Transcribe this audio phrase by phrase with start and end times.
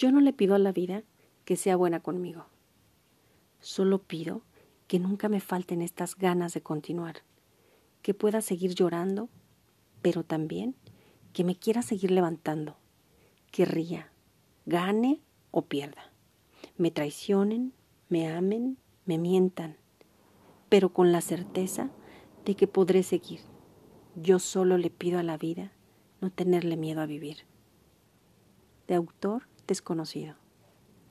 [0.00, 1.02] Yo no le pido a la vida
[1.44, 2.46] que sea buena conmigo.
[3.60, 4.40] Solo pido
[4.86, 7.16] que nunca me falten estas ganas de continuar,
[8.00, 9.28] que pueda seguir llorando,
[10.00, 10.74] pero también
[11.34, 12.78] que me quiera seguir levantando,
[13.50, 14.10] que ría,
[14.64, 16.14] gane o pierda,
[16.78, 17.74] me traicionen,
[18.08, 19.76] me amen, me mientan,
[20.70, 21.90] pero con la certeza
[22.46, 23.40] de que podré seguir.
[24.16, 25.72] Yo solo le pido a la vida
[26.22, 27.44] no tenerle miedo a vivir.
[28.88, 30.34] De autor desconocido.